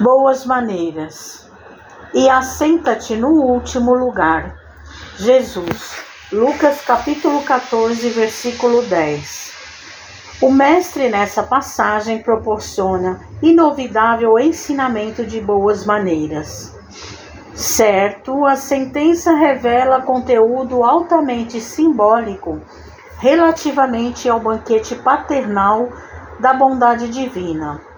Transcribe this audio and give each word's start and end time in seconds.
boas 0.00 0.46
maneiras. 0.46 1.46
E 2.14 2.28
assenta-te 2.28 3.14
no 3.16 3.28
último 3.28 3.94
lugar. 3.94 4.56
Jesus, 5.18 6.02
Lucas 6.32 6.80
capítulo 6.80 7.42
14, 7.42 8.08
versículo 8.08 8.82
10. 8.82 9.52
O 10.40 10.50
mestre 10.50 11.10
nessa 11.10 11.42
passagem 11.42 12.22
proporciona 12.22 13.20
inovidável 13.42 14.38
ensinamento 14.38 15.24
de 15.26 15.38
boas 15.38 15.84
maneiras. 15.84 16.74
Certo, 17.54 18.46
a 18.46 18.56
sentença 18.56 19.34
revela 19.34 20.00
conteúdo 20.00 20.82
altamente 20.82 21.60
simbólico 21.60 22.58
relativamente 23.18 24.30
ao 24.30 24.40
banquete 24.40 24.94
paternal 24.94 25.90
da 26.40 26.54
bondade 26.54 27.08
divina 27.08 27.89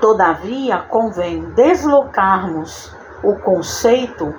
Todavia, 0.00 0.78
convém 0.88 1.40
deslocarmos 1.50 2.94
o 3.22 3.34
conceito 3.34 4.34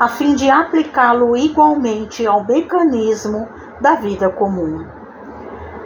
a 0.00 0.08
fim 0.08 0.34
de 0.34 0.50
aplicá-lo 0.50 1.36
igualmente 1.36 2.26
ao 2.26 2.44
mecanismo 2.44 3.46
da 3.80 3.94
vida 3.94 4.30
comum. 4.30 4.86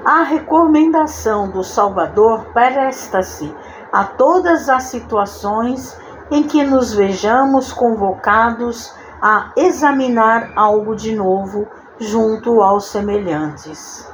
A 0.04 0.22
recomendação 0.22 1.50
do 1.50 1.64
Salvador 1.64 2.46
presta-se 2.54 3.52
a 3.92 4.04
todas 4.04 4.68
as 4.68 4.84
situações 4.84 5.98
em 6.30 6.44
que 6.44 6.62
nos 6.62 6.94
vejamos 6.94 7.72
convocados 7.72 8.94
a 9.20 9.50
examinar 9.56 10.52
algo 10.54 10.94
de 10.94 11.14
novo 11.14 11.66
junto 11.98 12.62
aos 12.62 12.86
semelhantes. 12.86 14.08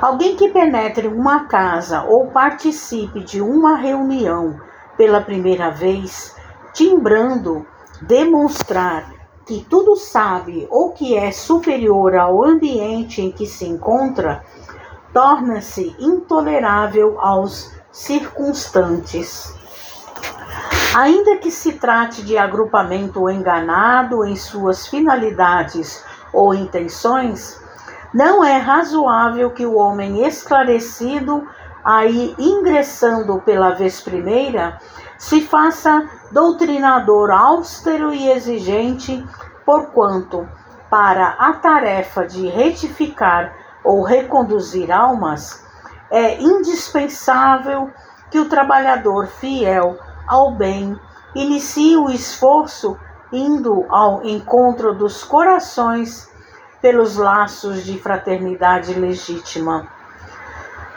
Alguém 0.00 0.36
que 0.36 0.48
penetre 0.50 1.08
uma 1.08 1.46
casa 1.46 2.04
ou 2.04 2.28
participe 2.28 3.20
de 3.20 3.40
uma 3.40 3.76
reunião 3.76 4.60
pela 4.96 5.20
primeira 5.20 5.70
vez, 5.70 6.36
timbrando 6.72 7.66
demonstrar 8.02 9.12
que 9.44 9.66
tudo 9.68 9.96
sabe 9.96 10.68
ou 10.70 10.92
que 10.92 11.16
é 11.16 11.32
superior 11.32 12.14
ao 12.14 12.44
ambiente 12.44 13.20
em 13.20 13.32
que 13.32 13.44
se 13.44 13.66
encontra, 13.66 14.44
torna-se 15.12 15.96
intolerável 15.98 17.20
aos 17.20 17.72
circunstantes. 17.90 19.52
Ainda 20.94 21.38
que 21.38 21.50
se 21.50 21.72
trate 21.72 22.22
de 22.22 22.38
agrupamento 22.38 23.28
enganado 23.28 24.24
em 24.24 24.36
suas 24.36 24.86
finalidades 24.86 26.04
ou 26.32 26.54
intenções, 26.54 27.60
não 28.12 28.44
é 28.44 28.56
razoável 28.56 29.50
que 29.50 29.66
o 29.66 29.76
homem 29.76 30.26
esclarecido, 30.26 31.46
aí 31.84 32.34
ingressando 32.38 33.40
pela 33.40 33.70
vez 33.70 34.00
primeira, 34.00 34.78
se 35.16 35.40
faça 35.42 36.08
doutrinador 36.30 37.30
austero 37.30 38.12
e 38.12 38.30
exigente, 38.30 39.24
porquanto, 39.64 40.48
para 40.90 41.30
a 41.38 41.52
tarefa 41.54 42.26
de 42.26 42.46
retificar 42.46 43.52
ou 43.84 44.02
reconduzir 44.02 44.90
almas, 44.90 45.64
é 46.10 46.40
indispensável 46.40 47.90
que 48.30 48.38
o 48.38 48.48
trabalhador 48.48 49.26
fiel 49.26 49.98
ao 50.26 50.52
bem 50.52 50.98
inicie 51.34 51.96
o 51.96 52.10
esforço 52.10 52.98
indo 53.32 53.84
ao 53.90 54.24
encontro 54.24 54.94
dos 54.94 55.22
corações 55.22 56.28
pelos 56.80 57.16
laços 57.16 57.84
de 57.84 57.98
fraternidade 57.98 58.94
legítima. 58.94 59.88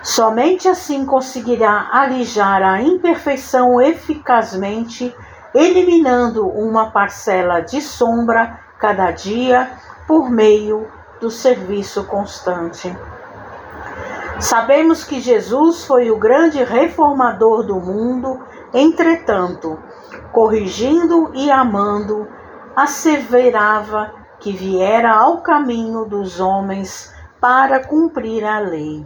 Somente 0.03 0.67
assim 0.67 1.05
conseguirá 1.05 1.89
alijar 1.91 2.63
a 2.63 2.81
imperfeição 2.81 3.79
eficazmente, 3.79 5.15
eliminando 5.53 6.47
uma 6.47 6.89
parcela 6.89 7.59
de 7.61 7.81
sombra 7.81 8.59
cada 8.79 9.11
dia 9.11 9.69
por 10.07 10.29
meio 10.29 10.87
do 11.19 11.29
serviço 11.29 12.03
constante. 12.05 12.95
Sabemos 14.39 15.03
que 15.03 15.19
Jesus 15.19 15.85
foi 15.85 16.09
o 16.09 16.17
grande 16.17 16.63
reformador 16.63 17.63
do 17.63 17.75
mundo, 17.75 18.39
entretanto, 18.73 19.77
corrigindo 20.31 21.31
e 21.35 21.51
amando, 21.51 22.27
asseverava 22.75 24.20
que 24.41 24.51
viera 24.51 25.13
ao 25.13 25.41
caminho 25.41 26.03
dos 26.03 26.39
homens 26.39 27.13
para 27.39 27.85
cumprir 27.85 28.43
a 28.43 28.59
lei. 28.59 29.05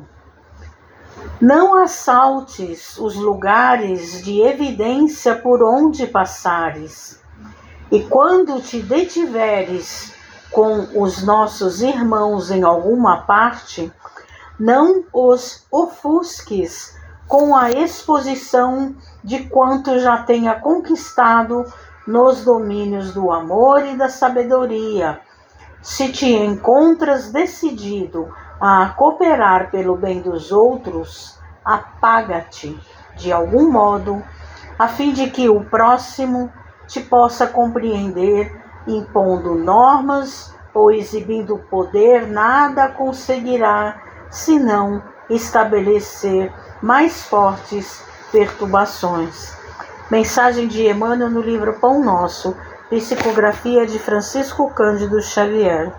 Não 1.41 1.75
assaltes 1.75 2.97
os 2.97 3.15
lugares 3.15 4.23
de 4.23 4.41
evidência 4.41 5.35
por 5.35 5.61
onde 5.61 6.07
passares, 6.07 7.21
e 7.91 8.01
quando 8.03 8.61
te 8.61 8.81
detiveres 8.81 10.13
com 10.51 10.87
os 11.01 11.23
nossos 11.23 11.81
irmãos 11.81 12.49
em 12.49 12.63
alguma 12.63 13.23
parte, 13.23 13.91
não 14.57 15.03
os 15.11 15.65
ofusques 15.69 16.95
com 17.27 17.55
a 17.55 17.71
exposição 17.71 18.95
de 19.23 19.49
quanto 19.49 19.99
já 19.99 20.23
tenha 20.23 20.55
conquistado 20.55 21.65
nos 22.05 22.43
domínios 22.43 23.13
do 23.13 23.31
amor 23.31 23.83
e 23.85 23.95
da 23.95 24.09
sabedoria, 24.09 25.19
se 25.81 26.11
te 26.11 26.31
encontras 26.31 27.31
decidido 27.31 28.33
a 28.59 28.89
cooperar 28.97 29.69
pelo 29.69 29.95
bem 29.95 30.21
dos 30.21 30.51
outros, 30.51 31.37
apaga-te 31.63 32.79
de 33.15 33.31
algum 33.31 33.71
modo, 33.71 34.23
a 34.77 34.87
fim 34.87 35.13
de 35.13 35.29
que 35.29 35.47
o 35.47 35.63
próximo 35.63 36.51
te 36.87 37.01
possa 37.01 37.47
compreender, 37.47 38.61
impondo 38.87 39.55
normas 39.55 40.53
ou 40.73 40.91
exibindo 40.91 41.57
poder, 41.69 42.27
nada 42.27 42.89
conseguirá 42.89 44.01
senão 44.29 45.01
estabelecer 45.29 46.53
mais 46.81 47.23
fortes 47.23 48.03
perturbações. 48.31 49.64
Mensagem 50.09 50.67
de 50.67 50.87
Emmanuel 50.87 51.31
no 51.31 51.41
livro 51.41 51.73
Pão 51.79 52.03
Nosso, 52.03 52.55
Psicografia 52.91 53.87
de 53.87 53.97
Francisco 53.97 54.69
Cândido 54.69 55.19
Xavier. 55.19 55.91